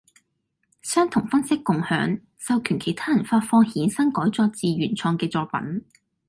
[0.81, 5.85] 相同方式共享，授權其他人發放衍生改作自原創嘅作品